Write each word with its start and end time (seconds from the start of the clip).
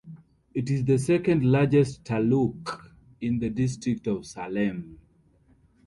It 0.55 0.71
is 0.71 0.83
the 0.83 0.97
second 0.97 1.43
largest 1.43 2.03
taluk 2.03 2.89
in 3.21 3.37
the 3.37 3.51
district 3.51 4.07
of 4.07 4.25
Salem. 4.25 4.97